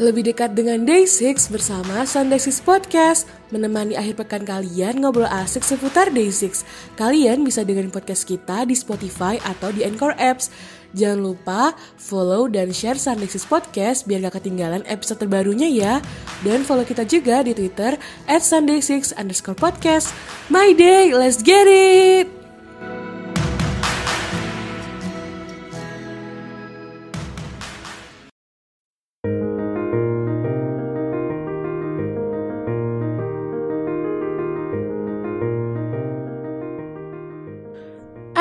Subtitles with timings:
[0.00, 3.28] Lebih dekat dengan Day6 bersama Sunday 6 Podcast.
[3.52, 6.64] Menemani akhir pekan kalian ngobrol asik seputar Day6
[6.96, 10.48] Kalian bisa dengerin podcast kita di Spotify atau di Anchor Apps.
[10.96, 16.00] Jangan lupa follow dan share Sunday 6 Podcast biar gak ketinggalan episode terbarunya ya.
[16.40, 20.16] Dan follow kita juga di Twitter at Sunday6 underscore podcast.
[20.48, 22.39] My day, let's get it!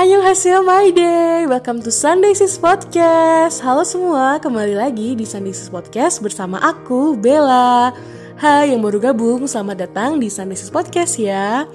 [0.09, 1.45] Annyeonghaseyo my day.
[1.45, 3.61] Welcome to Sunday Sis Podcast.
[3.61, 7.93] Halo semua, kembali lagi di Sunday Sis Podcast bersama aku, Bella.
[8.33, 11.69] Hai yang baru gabung, selamat datang di Sunday Sis Podcast ya.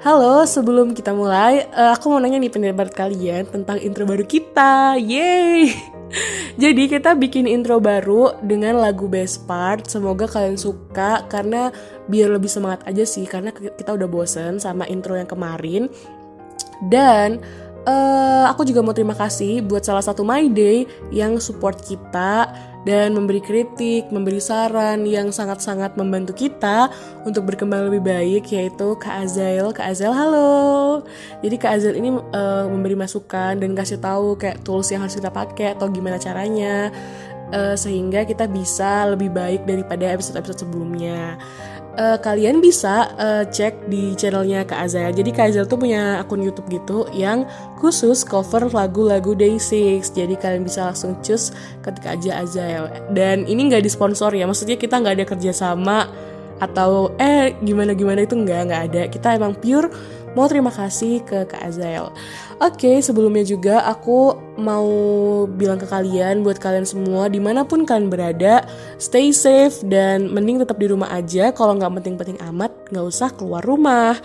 [0.00, 4.96] Halo, sebelum kita mulai, uh, aku mau nanya nih pendapat kalian tentang intro baru kita.
[4.96, 5.76] Yeay!
[6.64, 9.84] Jadi kita bikin intro baru dengan lagu Best Part.
[9.92, 11.68] Semoga kalian suka karena
[12.08, 15.92] biar lebih semangat aja sih Karena kita udah bosen sama intro yang kemarin.
[16.76, 17.40] Dan
[17.86, 20.84] uh, aku juga mau terima kasih buat salah satu My Day
[21.14, 22.50] yang support kita
[22.86, 26.86] dan memberi kritik, memberi saran yang sangat-sangat membantu kita
[27.26, 29.74] untuk berkembang lebih baik yaitu Kak Azael.
[29.74, 31.02] Kak Azael, halo.
[31.42, 35.34] Jadi Kak Azael ini uh, memberi masukan dan kasih tahu kayak tools yang harus kita
[35.34, 36.94] pakai atau gimana caranya
[37.50, 41.34] uh, sehingga kita bisa lebih baik daripada episode-episode sebelumnya
[41.96, 45.12] uh, kalian bisa uh, cek di channelnya Kak Azael.
[45.12, 47.48] Jadi Kak Azael tuh punya akun YouTube gitu yang
[47.80, 50.12] khusus cover lagu-lagu Day6.
[50.12, 51.50] Jadi kalian bisa langsung cus
[51.82, 52.84] ketika aja Azael.
[53.10, 55.98] Dan ini nggak disponsor ya, maksudnya kita nggak ada kerjasama
[56.56, 59.02] atau eh gimana gimana itu nggak nggak ada.
[59.08, 59.88] Kita emang pure
[60.36, 62.12] mau terima kasih ke Kak Azael.
[62.60, 64.84] Oke, sebelumnya juga aku mau
[65.48, 68.68] bilang ke kalian, buat kalian semua, di mana pun kalian berada,
[69.00, 71.48] stay safe dan mending tetap di rumah aja.
[71.56, 74.20] Kalau nggak penting-penting amat, nggak usah keluar rumah.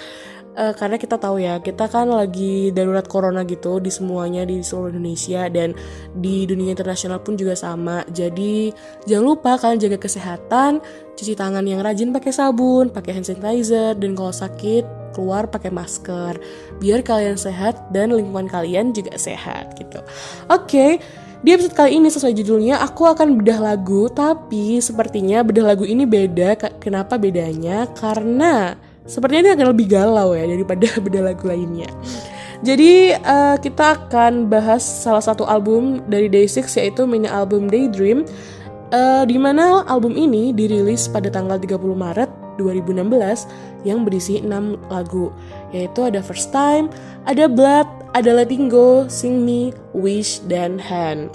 [0.51, 4.91] Uh, karena kita tahu ya, kita kan lagi darurat corona gitu di semuanya di seluruh
[4.91, 5.71] Indonesia dan
[6.11, 8.03] di dunia internasional pun juga sama.
[8.11, 8.75] Jadi
[9.07, 10.83] jangan lupa kalian jaga kesehatan,
[11.15, 16.39] cuci tangan yang rajin pakai sabun, pakai hand sanitizer, dan kalau sakit keluar pakai masker
[16.79, 19.99] biar kalian sehat dan lingkungan kalian juga sehat gitu.
[20.47, 20.91] Oke, okay,
[21.41, 26.07] di episode kali ini sesuai judulnya aku akan bedah lagu tapi sepertinya bedah lagu ini
[26.07, 26.53] beda.
[26.79, 27.89] Kenapa bedanya?
[27.91, 31.89] Karena sepertinya ini akan lebih galau ya daripada bedah lagu lainnya.
[32.61, 38.21] Jadi uh, kita akan bahas salah satu album dari Day6 yaitu mini album Daydream
[38.93, 42.29] uh, di mana album ini dirilis pada tanggal 30 Maret
[42.61, 45.33] 2016 yang berisi 6 lagu,
[45.73, 46.91] yaitu ada First Time,
[47.25, 51.33] ada Blood, ada Letting Go, Sing Me, Wish, dan Hand.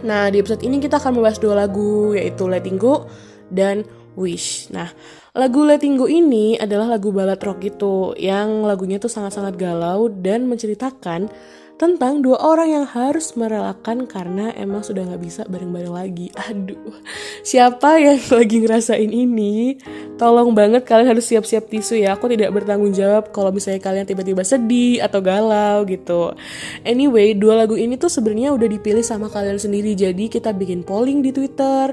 [0.00, 3.04] Nah, di episode ini kita akan membahas dua lagu, yaitu Letting Go
[3.52, 3.84] dan
[4.16, 4.72] Wish.
[4.72, 4.88] Nah,
[5.36, 10.48] lagu Letting Go ini adalah lagu balad rock gitu, yang lagunya tuh sangat-sangat galau dan
[10.48, 11.28] menceritakan
[11.76, 16.32] tentang dua orang yang harus merelakan karena emang sudah nggak bisa bareng-bareng lagi.
[16.48, 16.96] Aduh,
[17.44, 19.76] siapa yang lagi ngerasain ini?
[20.16, 22.16] Tolong banget kalian harus siap-siap tisu ya.
[22.16, 26.32] Aku tidak bertanggung jawab kalau misalnya kalian tiba-tiba sedih atau galau gitu.
[26.80, 29.92] Anyway, dua lagu ini tuh sebenarnya udah dipilih sama kalian sendiri.
[29.92, 31.92] Jadi kita bikin polling di Twitter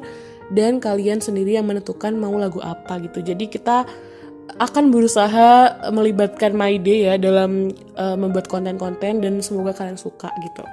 [0.51, 3.23] dan kalian sendiri yang menentukan mau lagu apa gitu.
[3.23, 3.87] Jadi kita
[4.59, 10.67] akan berusaha melibatkan My Day ya dalam uh, membuat konten-konten dan semoga kalian suka gitu.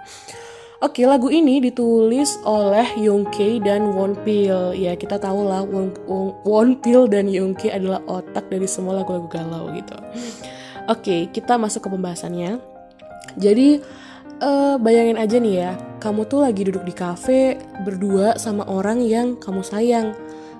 [0.80, 4.72] Oke, lagu ini ditulis oleh Yongke dan Wonpil.
[4.80, 5.92] Ya, kita tahu lah Won,
[6.40, 9.92] Wonpil dan Yongke adalah otak dari semua lagu-lagu galau gitu.
[10.88, 12.64] Oke, kita masuk ke pembahasannya.
[13.36, 13.84] Jadi,
[14.42, 19.36] uh, bayangin aja nih ya, kamu tuh lagi duduk di kafe berdua sama orang yang
[19.36, 20.16] kamu sayang.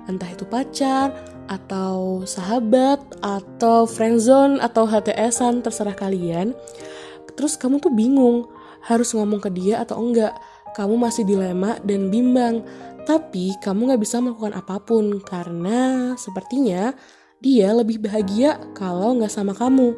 [0.09, 1.13] Entah itu pacar,
[1.51, 6.55] atau sahabat atau friendzone atau HTSan terserah kalian.
[7.35, 8.47] Terus kamu tuh bingung
[8.87, 10.31] harus ngomong ke dia atau enggak.
[10.71, 12.63] Kamu masih dilema dan bimbang.
[13.03, 16.95] Tapi kamu nggak bisa melakukan apa pun karena sepertinya
[17.43, 19.97] dia lebih bahagia kalau nggak sama kamu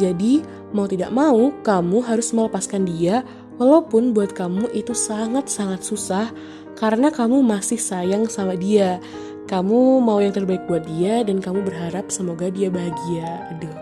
[0.00, 0.40] jadi
[0.72, 3.20] mau tidak mau kamu harus melepaskan dia
[3.60, 6.32] walaupun buat kamu itu sangat-sangat susah
[6.80, 8.96] karena kamu masih sayang sama dia.
[9.44, 13.50] Kamu mau yang terbaik buat dia dan kamu berharap semoga dia bahagia.
[13.52, 13.74] Aduh.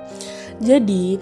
[0.59, 1.21] Jadi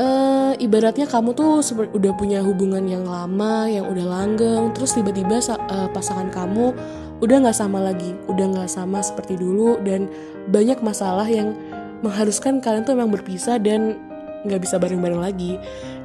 [0.00, 1.62] uh, ibaratnya kamu tuh
[1.92, 6.74] udah punya hubungan yang lama yang udah langgeng terus tiba-tiba uh, pasangan kamu
[7.22, 10.10] udah nggak sama lagi udah nggak sama seperti dulu dan
[10.50, 11.54] banyak masalah yang
[12.02, 13.94] mengharuskan kalian tuh emang berpisah dan
[14.42, 15.58] nggak bisa bareng-bareng lagi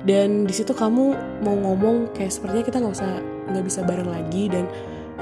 [0.05, 3.11] dan di situ kamu mau ngomong kayak sepertinya kita nggak usah
[3.49, 4.69] nggak bisa bareng lagi dan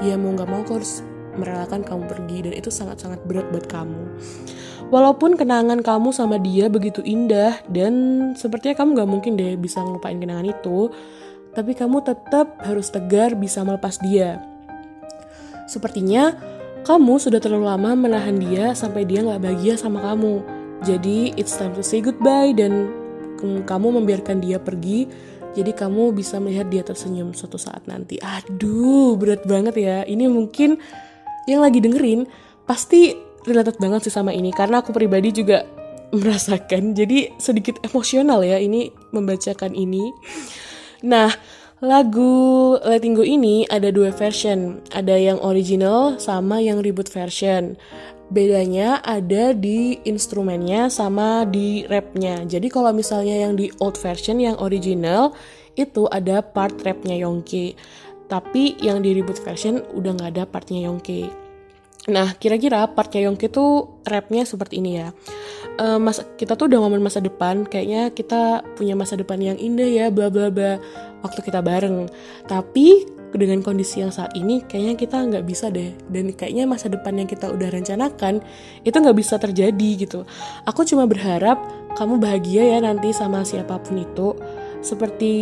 [0.04, 1.00] ya mau nggak mau harus
[1.36, 4.02] merelakan kamu pergi dan itu sangat-sangat berat buat kamu.
[4.88, 7.94] Walaupun kenangan kamu sama dia begitu indah dan
[8.38, 10.88] sepertinya kamu gak mungkin deh bisa ngelupain kenangan itu,
[11.52, 14.40] tapi kamu tetap harus tegar bisa melepas dia.
[15.66, 16.38] Sepertinya
[16.86, 20.40] kamu sudah terlalu lama menahan dia sampai dia gak bahagia sama kamu.
[20.86, 22.86] Jadi it's time to say goodbye dan
[23.38, 25.06] kamu membiarkan dia pergi
[25.56, 28.20] jadi kamu bisa melihat dia tersenyum suatu saat nanti.
[28.20, 29.98] Aduh, berat banget ya.
[30.04, 30.76] Ini mungkin
[31.48, 32.28] yang lagi dengerin
[32.68, 33.16] pasti
[33.48, 35.64] related banget sih sama ini karena aku pribadi juga
[36.20, 36.92] merasakan.
[36.92, 40.12] Jadi sedikit emosional ya ini membacakan ini.
[41.08, 41.32] Nah,
[41.80, 44.84] lagu Letting Go ini ada dua version.
[44.92, 47.80] Ada yang original sama yang reboot version.
[48.26, 52.42] Bedanya ada di instrumennya sama di rapnya.
[52.42, 55.30] Jadi kalau misalnya yang di old version yang original
[55.78, 57.78] itu ada part rapnya Yongki.
[58.26, 61.46] Tapi yang di reboot version udah nggak ada partnya Yongki.
[62.10, 65.10] Nah, kira-kira partnya Yongki tuh rapnya seperti ini ya.
[65.76, 69.86] Uh, mas, kita tuh udah ngomong masa depan, kayaknya kita punya masa depan yang indah
[69.86, 70.78] ya, bla bla bla,
[71.22, 72.06] waktu kita bareng.
[72.46, 75.92] Tapi dengan kondisi yang saat ini kayaknya kita nggak bisa deh.
[76.08, 78.40] Dan kayaknya masa depan yang kita udah rencanakan
[78.82, 80.24] itu nggak bisa terjadi gitu.
[80.64, 81.60] Aku cuma berharap
[81.96, 84.36] kamu bahagia ya nanti sama siapa pun itu.
[84.84, 85.32] Seperti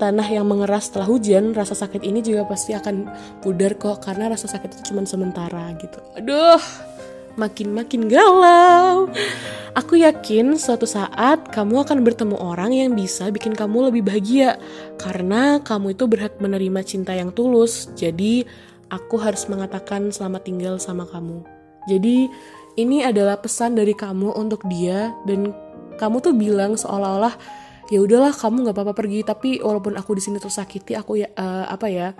[0.00, 3.06] tanah yang mengeras setelah hujan rasa sakit ini juga pasti akan
[3.38, 6.00] pudar kok karena rasa sakit itu cuma sementara gitu.
[6.18, 6.89] Aduh
[7.38, 9.10] makin-makin galau.
[9.78, 14.58] Aku yakin suatu saat kamu akan bertemu orang yang bisa bikin kamu lebih bahagia
[14.98, 17.86] karena kamu itu berhak menerima cinta yang tulus.
[17.94, 18.42] Jadi
[18.90, 21.46] aku harus mengatakan selamat tinggal sama kamu.
[21.86, 22.26] Jadi
[22.78, 25.54] ini adalah pesan dari kamu untuk dia dan
[26.02, 27.34] kamu tuh bilang seolah-olah
[27.90, 31.66] ya udahlah kamu nggak apa-apa pergi tapi walaupun aku di sini tersakiti aku ya uh,
[31.66, 32.14] apa ya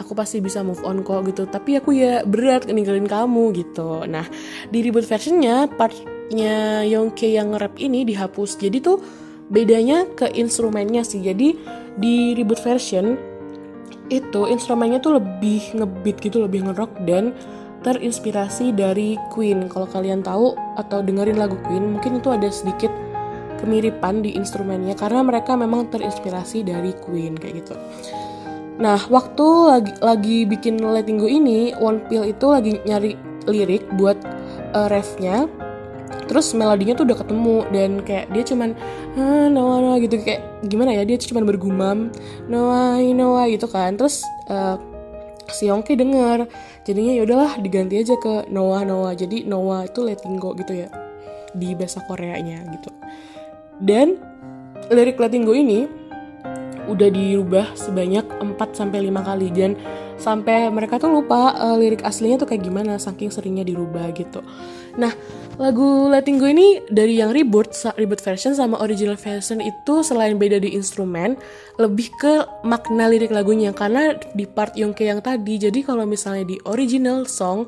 [0.00, 1.44] aku pasti bisa move on kok gitu.
[1.44, 4.08] Tapi aku ya berat ninggalin kamu gitu.
[4.08, 4.24] Nah
[4.72, 8.56] di reboot versionnya partnya Yongke yang rap ini dihapus.
[8.56, 8.98] Jadi tuh
[9.52, 11.20] bedanya ke instrumennya sih.
[11.20, 11.60] Jadi
[12.00, 13.20] di reboot version
[14.10, 17.36] itu instrumennya tuh lebih ngebeat gitu lebih ngerock dan
[17.84, 19.68] terinspirasi dari Queen.
[19.68, 22.90] Kalau kalian tahu atau dengerin lagu Queen mungkin itu ada sedikit
[23.60, 27.74] kemiripan di instrumennya karena mereka memang terinspirasi dari Queen kayak gitu
[28.80, 33.12] Nah, waktu lagi lagi bikin Letting Go ini, One Pill itu lagi nyari
[33.44, 34.16] lirik buat
[34.72, 35.44] uh, refnya.
[36.26, 38.70] Terus melodinya tuh udah ketemu dan kayak dia cuman
[39.18, 41.98] ah, Noah Noah gitu kayak gimana ya dia cuman bergumam
[42.46, 43.98] Noah Noah gitu kan.
[43.98, 44.78] Terus uh,
[45.50, 46.46] si Yongki denger
[46.86, 50.88] jadinya ya udahlah diganti aja ke Noah Noah jadi Noah itu letting go gitu ya
[51.50, 52.90] di bahasa Koreanya gitu
[53.82, 54.14] dan
[54.88, 55.90] lirik letting go ini
[56.90, 59.78] udah dirubah sebanyak 4 sampai 5 kali dan
[60.20, 64.44] sampai mereka tuh lupa uh, lirik aslinya tuh kayak gimana saking seringnya dirubah gitu.
[65.00, 65.14] Nah,
[65.56, 70.60] lagu Letting Go ini dari yang reboot reboot version sama original version itu selain beda
[70.60, 71.40] di instrumen,
[71.80, 75.56] lebih ke makna lirik lagunya karena di part Yongke yang tadi.
[75.56, 77.64] Jadi kalau misalnya di original song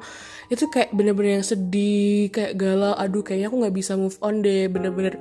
[0.52, 4.68] itu kayak bener-bener yang sedih, kayak galau, aduh kayaknya aku nggak bisa move on deh,
[4.68, 5.16] bener-bener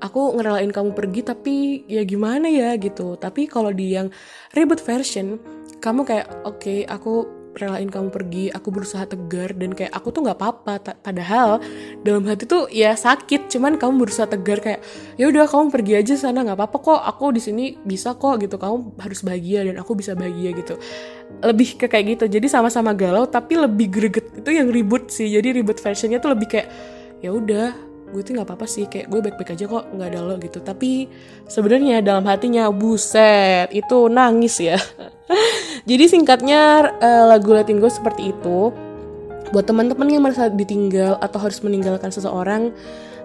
[0.00, 1.54] aku ngerelain kamu pergi tapi
[1.88, 3.16] ya gimana ya gitu.
[3.16, 4.12] Tapi kalau di yang
[4.52, 5.40] reboot version
[5.80, 10.28] kamu kayak oke okay, aku relain kamu pergi aku berusaha tegar dan kayak aku tuh
[10.28, 11.00] nggak apa-apa.
[11.00, 11.58] Padahal
[12.04, 14.84] dalam hati tuh ya sakit cuman kamu berusaha tegar kayak
[15.16, 18.60] ya udah kamu pergi aja sana nggak apa-apa kok aku di sini bisa kok gitu.
[18.60, 20.76] Kamu harus bahagia dan aku bisa bahagia gitu.
[21.40, 22.24] Lebih ke kayak gitu.
[22.28, 24.28] Jadi sama-sama galau tapi lebih greget.
[24.36, 25.32] Itu yang ribut sih.
[25.32, 26.68] Jadi ribut versionnya tuh lebih kayak
[27.24, 27.72] ya udah
[28.10, 30.58] gue tuh nggak apa-apa sih kayak gue baik-baik aja kok nggak ada lo gitu.
[30.62, 31.10] Tapi
[31.50, 34.78] sebenarnya dalam hatinya buset itu nangis ya.
[35.90, 38.74] Jadi singkatnya uh, lagu Latin gue seperti itu
[39.54, 42.74] buat teman-teman yang merasa ditinggal atau harus meninggalkan seseorang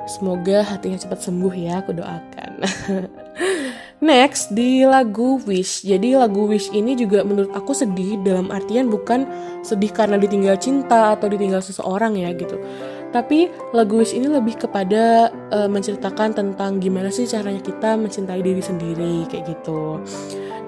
[0.06, 2.52] semoga hatinya cepat sembuh ya aku doakan.
[4.02, 5.86] Next di lagu Wish.
[5.86, 9.30] Jadi lagu Wish ini juga menurut aku sedih dalam artian bukan
[9.62, 12.58] sedih karena ditinggal cinta atau ditinggal seseorang ya gitu
[13.12, 18.64] tapi lagu Wish ini lebih kepada uh, menceritakan tentang gimana sih caranya kita mencintai diri
[18.64, 20.00] sendiri kayak gitu.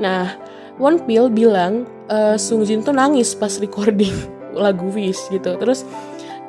[0.03, 0.35] Nah,
[0.77, 4.13] One Pill bilang uh, Sung Jin tuh nangis pas recording
[4.63, 5.55] lagu Wish gitu.
[5.55, 5.88] Terus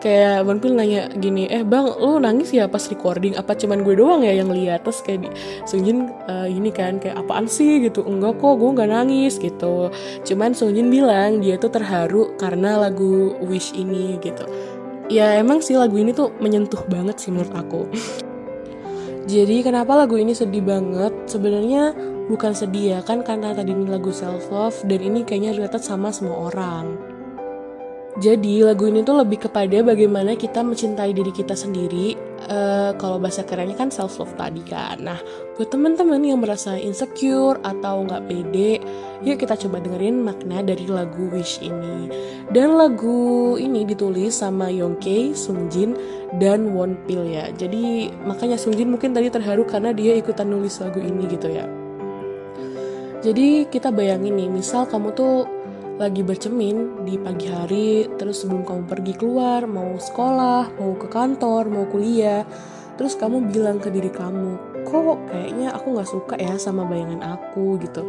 [0.02, 3.38] kayak One Pill nanya gini, eh bang, lu nangis ya pas recording?
[3.38, 4.82] Apa cuman gue doang ya yang lihat?
[4.82, 5.28] Terus kayak di,
[5.62, 8.02] Sung Jin uh, ini kan kayak apaan sih gitu?
[8.02, 9.94] Enggak kok, gue nggak nangis gitu.
[10.26, 14.74] Cuman Sung Jin bilang dia tuh terharu karena lagu Wish ini gitu
[15.14, 17.87] ya emang sih lagu ini tuh menyentuh banget sih menurut aku
[19.30, 21.94] jadi kenapa lagu ini sedih banget sebenarnya
[22.26, 26.11] bukan sedih ya kan karena tadi ini lagu self love dan ini kayaknya related sama
[26.11, 27.14] semua orang
[28.14, 32.14] Jadi lagu ini tuh lebih kepada bagaimana kita mencintai diri kita sendiri.
[32.47, 35.02] Uh, kalau bahasa kerennya kan self love tadi kan.
[35.02, 35.18] Nah,
[35.54, 38.82] buat teman-teman yang merasa insecure atau nggak pede,
[39.23, 42.11] yuk kita coba dengerin makna dari lagu Wish ini.
[42.50, 45.94] Dan lagu ini ditulis sama Yongke, Sungjin,
[46.42, 47.54] dan Wonpil ya.
[47.54, 51.70] Jadi makanya Sungjin mungkin tadi terharu karena dia ikutan nulis lagu ini gitu ya.
[53.23, 55.46] Jadi kita bayangin nih, misal kamu tuh
[55.94, 61.70] lagi bercemin di pagi hari, terus sebelum kamu pergi keluar, mau sekolah, mau ke kantor,
[61.70, 62.42] mau kuliah,
[62.94, 67.78] terus kamu bilang ke diri kamu, kok kayaknya aku nggak suka ya sama bayangan aku
[67.82, 68.02] gitu.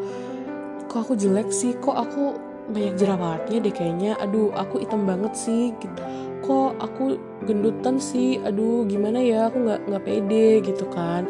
[0.88, 5.74] Kok aku jelek sih, kok aku banyak jerawatnya deh kayaknya, aduh aku hitam banget sih
[5.78, 6.02] gitu.
[6.46, 11.26] Kok aku gendutan sih, aduh gimana ya, aku nggak nggak pede gitu kan.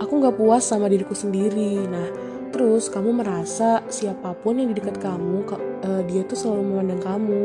[0.00, 1.84] Aku nggak puas sama diriku sendiri.
[1.84, 2.08] Nah,
[2.50, 7.40] Terus kamu merasa siapa pun yang di dekat kamu, uh, dia tuh selalu memandang kamu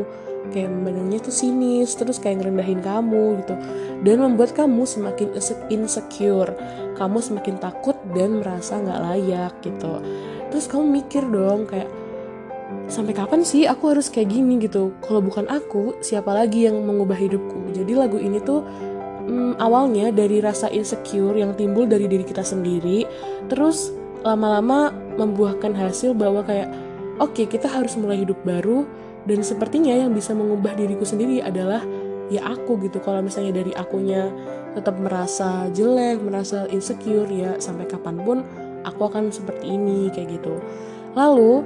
[0.52, 3.54] kayak memandangnya tuh sinis, terus kayak ngerendahin kamu gitu,
[4.02, 5.34] dan membuat kamu semakin
[5.70, 6.52] insecure,
[6.96, 10.02] kamu semakin takut dan merasa nggak layak gitu.
[10.52, 11.90] Terus kamu mikir dong kayak
[12.86, 14.94] sampai kapan sih aku harus kayak gini gitu?
[15.02, 17.74] Kalau bukan aku, siapa lagi yang mengubah hidupku?
[17.74, 18.62] Jadi lagu ini tuh
[19.26, 23.06] hmm, awalnya dari rasa insecure yang timbul dari diri kita sendiri,
[23.50, 23.90] terus
[24.26, 26.66] lama-lama membuahkan hasil bahwa kayak
[27.22, 28.82] oke okay, kita harus mulai hidup baru
[29.26, 31.82] dan sepertinya yang bisa mengubah diriku sendiri adalah
[32.30, 34.30] ya aku gitu kalau misalnya dari akunya
[34.74, 38.38] tetap merasa jelek merasa insecure ya sampai kapan pun
[38.82, 40.58] aku akan seperti ini kayak gitu
[41.14, 41.62] lalu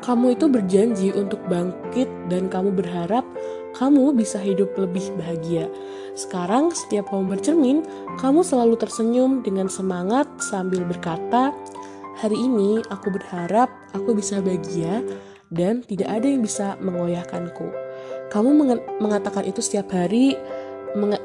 [0.00, 3.24] kamu itu berjanji untuk bangkit dan kamu berharap
[3.70, 5.70] kamu bisa hidup lebih bahagia.
[6.18, 7.86] Sekarang, setiap kamu bercermin,
[8.18, 11.54] kamu selalu tersenyum dengan semangat sambil berkata,
[12.20, 15.00] Hari ini aku berharap aku bisa bahagia
[15.50, 17.66] dan tidak ada yang bisa mengoyahkanku.
[18.30, 20.38] Kamu meng mengatakan itu setiap hari,
[20.94, 21.18] meng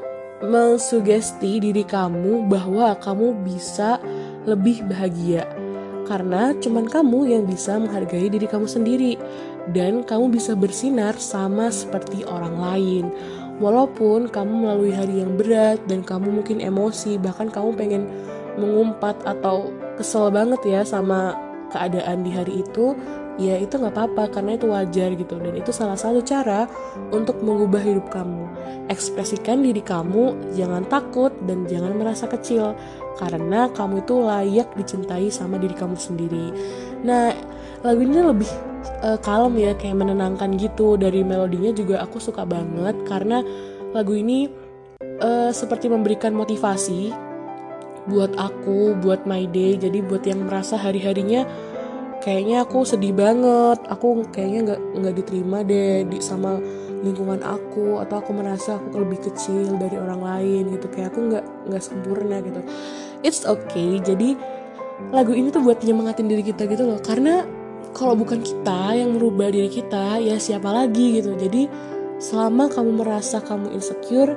[0.44, 3.96] mensugesti diri kamu bahwa kamu bisa
[4.44, 5.48] lebih bahagia.
[6.06, 9.18] Karena cuman kamu yang bisa menghargai diri kamu sendiri
[9.74, 13.04] dan kamu bisa bersinar sama seperti orang lain.
[13.58, 18.02] Walaupun kamu melalui hari yang berat dan kamu mungkin emosi, bahkan kamu pengen
[18.60, 21.34] mengumpat atau kesel banget ya sama
[21.72, 22.94] keadaan di hari itu
[23.36, 25.36] ya itu nggak apa-apa karena itu wajar gitu.
[25.36, 26.68] Dan itu salah satu cara
[27.12, 28.44] untuk mengubah hidup kamu.
[28.88, 32.76] Ekspresikan diri kamu jangan takut dan jangan merasa kecil
[33.16, 36.52] karena kamu itu layak dicintai sama diri kamu sendiri.
[37.04, 37.32] Nah
[37.84, 38.50] lagu ini lebih
[39.04, 40.96] uh, kalem ya kayak menenangkan gitu.
[40.96, 43.44] Dari melodinya juga aku suka banget karena
[43.92, 44.48] lagu ini
[45.20, 47.12] uh, seperti memberikan motivasi
[48.06, 49.74] buat aku, buat my day.
[49.74, 51.42] Jadi buat yang merasa hari-harinya
[52.26, 56.58] kayaknya aku sedih banget, aku kayaknya nggak nggak diterima deh di sama
[57.06, 60.90] lingkungan aku atau aku merasa aku lebih kecil dari orang lain gitu.
[60.90, 62.60] Kayak aku nggak nggak sempurna gitu.
[63.22, 64.02] It's okay.
[64.02, 64.34] Jadi
[65.14, 66.98] lagu ini tuh buat nyemangatin diri kita gitu loh.
[66.98, 67.46] Karena
[67.94, 71.38] kalau bukan kita yang merubah diri kita ya siapa lagi gitu.
[71.38, 71.70] Jadi
[72.18, 74.34] selama kamu merasa kamu insecure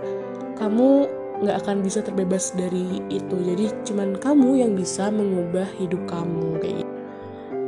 [0.62, 1.10] kamu
[1.42, 3.34] nggak akan bisa terbebas dari itu.
[3.34, 6.89] Jadi cuman kamu yang bisa mengubah hidup kamu kayak gitu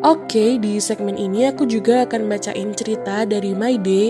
[0.01, 4.09] Oke, okay, di segmen ini aku juga akan bacain cerita dari My Day,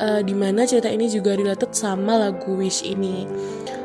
[0.00, 3.28] uh, di mana cerita ini juga related sama lagu Wish ini.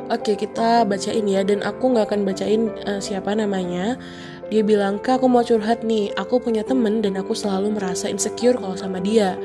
[0.08, 4.00] Oke, okay, kita bacain ya, dan aku nggak akan bacain uh, siapa namanya.
[4.48, 8.55] Dia bilang, kak aku mau curhat nih, aku punya temen dan aku selalu merasa insecure
[8.55, 9.36] kalau sama dia.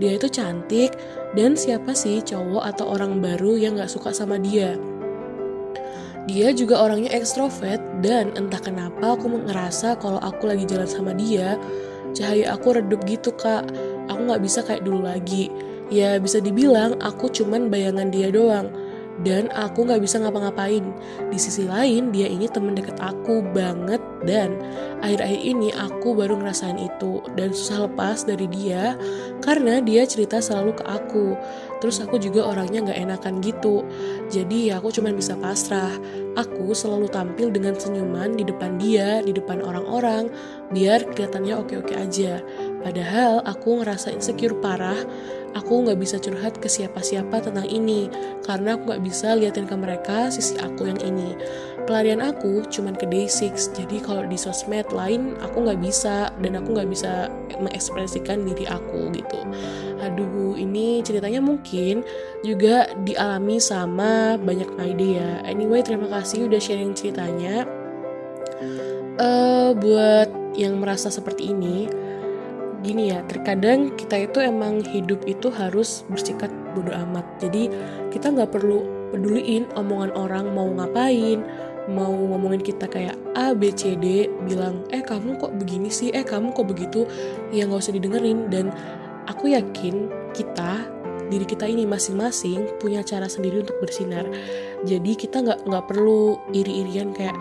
[0.00, 0.96] Dia itu cantik,
[1.36, 4.80] dan siapa sih cowok atau orang baru yang gak suka sama dia?
[6.28, 11.56] Dia juga orangnya ekstrovert dan entah kenapa aku ngerasa kalau aku lagi jalan sama dia,
[12.12, 13.64] cahaya aku redup gitu kak.
[14.12, 15.48] Aku nggak bisa kayak dulu lagi.
[15.88, 18.70] Ya bisa dibilang aku cuman bayangan dia doang
[19.20, 20.84] dan aku nggak bisa ngapa-ngapain.
[21.28, 24.56] Di sisi lain, dia ini temen deket aku banget dan
[25.04, 28.96] akhir-akhir ini aku baru ngerasain itu dan susah lepas dari dia
[29.44, 31.36] karena dia cerita selalu ke aku.
[31.80, 33.82] Terus aku juga orangnya nggak enakan gitu.
[34.28, 35.90] Jadi ya aku cuma bisa pasrah.
[36.36, 40.28] Aku selalu tampil dengan senyuman di depan dia, di depan orang-orang,
[40.70, 42.44] biar kelihatannya oke-oke aja.
[42.84, 45.00] Padahal aku ngerasa insecure parah
[45.54, 48.06] aku nggak bisa curhat ke siapa-siapa tentang ini
[48.46, 51.34] karena aku nggak bisa liatin ke mereka sisi aku yang ini.
[51.88, 56.78] Pelarian aku cuman ke day6 jadi kalau di sosmed lain aku nggak bisa dan aku
[56.78, 57.26] nggak bisa
[57.58, 59.40] mengekspresikan diri aku gitu.
[59.98, 62.06] Aduh ini ceritanya mungkin
[62.46, 67.66] juga dialami sama banyak ide ya anyway terima kasih udah sharing ceritanya.
[69.20, 71.90] Uh, buat yang merasa seperti ini
[72.80, 77.24] gini ya terkadang kita itu emang hidup itu harus bersikap bodo amat.
[77.38, 77.68] Jadi
[78.08, 81.42] kita nggak perlu peduliin omongan orang mau ngapain
[81.90, 86.14] mau ngomongin kita kayak A B C D bilang eh kamu kok begini sih?
[86.14, 87.08] Eh kamu kok begitu?
[87.50, 88.46] Ya nggak usah didengerin.
[88.52, 88.70] Dan
[89.26, 90.06] aku yakin
[90.36, 90.86] kita
[91.30, 94.26] diri kita ini masing-masing punya cara sendiri untuk bersinar.
[94.86, 97.34] Jadi kita nggak nggak perlu iri-irian kayak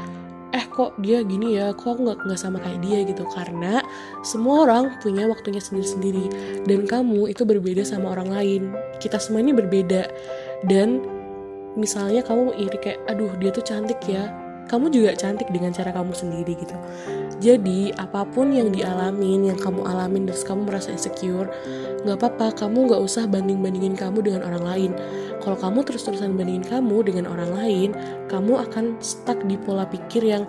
[0.49, 1.75] eh kok dia gini ya?
[1.75, 3.21] Kok nggak nggak sama kayak dia gitu?
[3.33, 3.83] Karena
[4.25, 6.25] semua orang punya waktunya sendiri-sendiri.
[6.65, 8.61] Dan kamu itu berbeda sama orang lain.
[8.97, 10.09] Kita semua ini berbeda.
[10.65, 11.05] Dan
[11.77, 14.27] misalnya kamu iri kayak aduh dia tuh cantik ya
[14.69, 16.77] kamu juga cantik dengan cara kamu sendiri gitu.
[17.41, 21.49] Jadi apa pun yang dialamin yang kamu alamin terus kamu merasa insecure
[22.05, 24.91] nggak apa-apa kamu nggak usah banding bandingin kamu dengan orang lain.
[25.41, 27.89] Kalau kamu terus-terusan bandingin kamu dengan orang lain
[28.29, 30.45] kamu akan stuck di pola pikir yang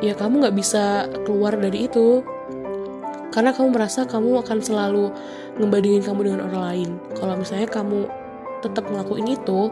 [0.00, 2.24] ya kamu nggak bisa keluar dari itu.
[3.36, 5.12] Karena kamu merasa kamu akan selalu
[5.60, 6.90] ngebandingin kamu dengan orang lain.
[7.12, 8.08] Kalau misalnya kamu
[8.64, 9.68] tetap ngelakuin itu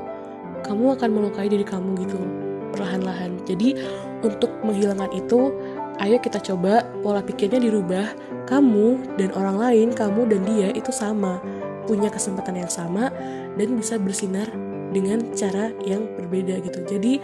[0.64, 2.43] kamu akan melukai diri kamu gitu
[2.74, 3.38] perlahan-lahan.
[3.46, 3.78] Jadi
[4.26, 5.54] untuk menghilangkan itu,
[6.02, 8.06] ayo kita coba pola pikirnya dirubah.
[8.44, 11.40] Kamu dan orang lain, kamu dan dia itu sama,
[11.88, 13.08] punya kesempatan yang sama
[13.56, 14.50] dan bisa bersinar
[14.92, 16.84] dengan cara yang berbeda gitu.
[16.84, 17.22] Jadi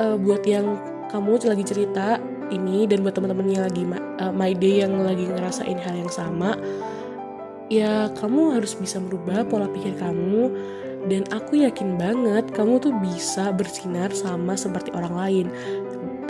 [0.00, 0.80] uh, buat yang
[1.12, 2.16] kamu lagi cerita
[2.48, 3.84] ini dan buat teman-teman lagi
[4.20, 6.56] uh, my day yang lagi ngerasain hal yang sama,
[7.68, 10.48] ya kamu harus bisa merubah pola pikir kamu
[11.10, 15.46] dan aku yakin banget kamu tuh bisa bersinar sama seperti orang lain.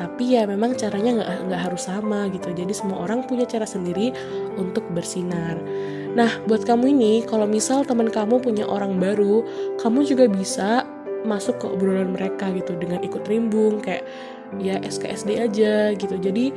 [0.00, 2.50] Tapi ya memang caranya nggak nggak harus sama gitu.
[2.56, 4.16] Jadi semua orang punya cara sendiri
[4.56, 5.60] untuk bersinar.
[6.16, 9.44] Nah buat kamu ini kalau misal teman kamu punya orang baru
[9.80, 10.88] kamu juga bisa
[11.22, 14.02] masuk ke obrolan mereka gitu dengan ikut rimbung kayak
[14.56, 16.16] ya SKSD aja gitu.
[16.16, 16.50] Jadi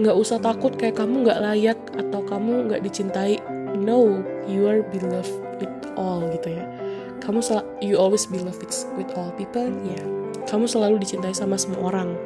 [0.00, 3.36] nggak usah takut kayak kamu nggak layak atau kamu nggak dicintai.
[3.72, 6.81] No you are beloved with all gitu ya
[7.22, 8.66] kamu sel you always be loved
[8.98, 9.62] with, all people.
[9.86, 10.06] Ya yeah.
[10.50, 12.18] kamu selalu dicintai sama semua orang.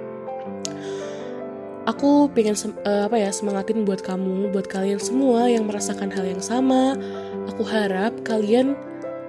[1.87, 6.43] Aku pengen uh, apa ya semangatin buat kamu buat kalian semua yang merasakan hal yang
[6.43, 6.99] sama.
[7.55, 8.75] Aku harap kalian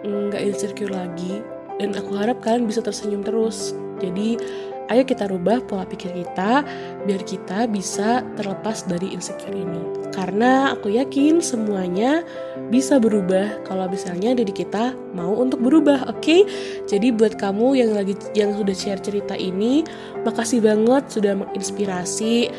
[0.02, 1.44] nggak insecure lagi
[1.78, 3.78] dan aku harap kalian bisa tersenyum terus.
[4.02, 4.42] Jadi
[4.88, 6.64] Ayo kita rubah pola pikir kita
[7.04, 10.08] biar kita bisa terlepas dari insecure ini.
[10.16, 12.24] Karena aku yakin semuanya
[12.72, 16.24] bisa berubah kalau misalnya diri kita mau untuk berubah, oke?
[16.24, 16.42] Okay?
[16.88, 19.84] Jadi buat kamu yang lagi yang sudah share cerita ini,
[20.26, 22.50] makasih banget sudah menginspirasi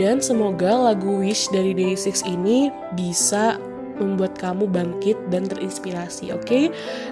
[0.00, 3.60] dan semoga lagu Wish dari Day6 ini bisa
[3.98, 6.44] membuat kamu bangkit dan terinspirasi, oke?
[6.46, 6.64] Okay?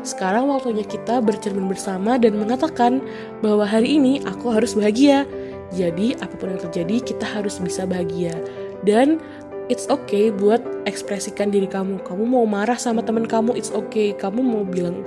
[0.02, 3.02] Sekarang waktunya kita bercermin bersama dan mengatakan
[3.40, 5.26] bahwa hari ini aku harus bahagia.
[5.72, 8.36] Jadi, apa pun yang terjadi, kita harus bisa bahagia.
[8.84, 9.22] Dan
[9.72, 12.04] it's okay buat ekspresikan diri kamu.
[12.04, 14.12] Kamu mau marah sama teman kamu, it's okay.
[14.12, 15.00] Kamu mau bilang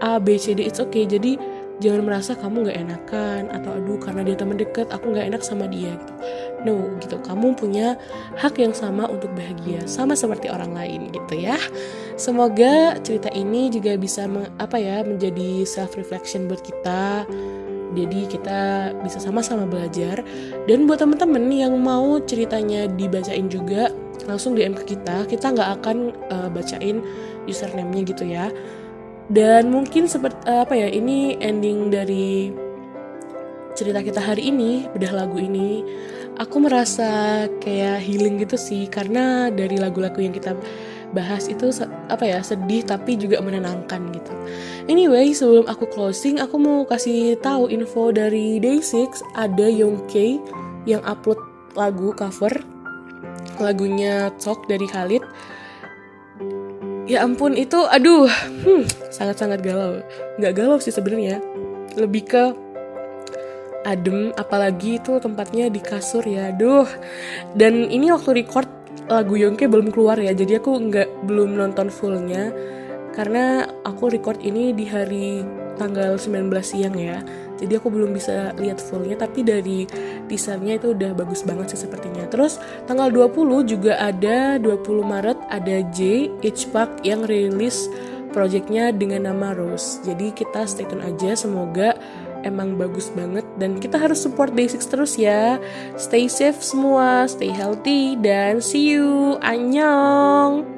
[0.00, 1.04] A, B, C, D, it's okay.
[1.04, 1.36] Jadi,
[1.76, 5.68] jangan merasa kamu gak enakan atau aduh karena dia teman deket aku gak enak sama
[5.68, 6.14] dia gitu.
[6.64, 7.20] No gitu.
[7.20, 8.00] Kamu punya
[8.40, 11.60] hak yang sama untuk bahagia sama seperti orang lain gitu ya.
[12.16, 14.24] Semoga cerita ini juga bisa
[14.56, 17.28] apa ya menjadi self reflection buat kita.
[17.96, 20.20] Jadi kita bisa sama-sama belajar.
[20.68, 23.92] Dan buat temen-temen yang mau ceritanya dibacain juga
[24.24, 25.28] langsung DM ke kita.
[25.28, 25.96] Kita nggak akan
[26.32, 27.04] uh, bacain
[27.46, 28.50] username-nya gitu ya
[29.26, 32.54] dan mungkin seperti apa ya ini ending dari
[33.76, 35.84] cerita kita hari ini bedah lagu ini
[36.40, 38.86] aku merasa kayak healing gitu sih.
[38.88, 40.56] Karena dari lagu-lagu yang kita
[41.14, 41.70] bahas itu
[42.10, 44.32] apa ya sedih tapi juga menenangkan gitu.
[44.86, 50.38] Anyway, sebelum aku closing, aku mau kasih tahu info dari Day6 ada Yongke
[50.86, 51.40] yang upload
[51.74, 52.52] lagu cover
[53.56, 55.24] lagunya Talk dari Khalid
[57.06, 58.28] ya ampun itu aduh.
[58.62, 60.02] Hmm, sangat sangat galau.
[60.36, 61.40] Nggak galau sih sebenarnya.
[61.96, 62.44] Lebih ke
[63.86, 66.86] adem apalagi itu tempatnya di kasur ya aduh.
[67.54, 68.68] Dan ini waktu record
[69.06, 72.50] lagu Yongke belum keluar ya jadi aku nggak belum nonton fullnya.
[73.14, 75.40] Karena aku record ini di hari
[75.80, 77.22] tanggal 19 siang ya
[77.56, 79.88] jadi aku belum bisa lihat fullnya tapi dari
[80.28, 82.28] teasernya itu udah bagus banget sih sepertinya.
[82.28, 87.88] Terus tanggal 20 juga ada 20 Maret ada J H Park yang rilis
[88.36, 90.04] projectnya dengan nama Rose.
[90.04, 91.96] Jadi kita stay tune aja semoga
[92.44, 93.48] emang bagus banget.
[93.56, 95.56] Dan kita harus support basics terus ya.
[95.96, 99.40] Stay safe semua stay healthy dan see you.
[99.40, 100.75] Annyeong